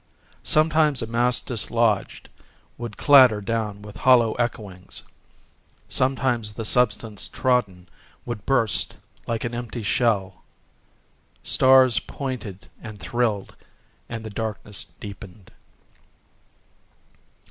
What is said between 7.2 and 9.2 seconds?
trodden would burst